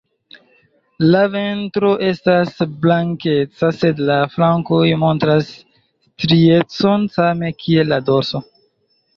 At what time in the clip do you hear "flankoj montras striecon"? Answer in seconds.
4.37-7.09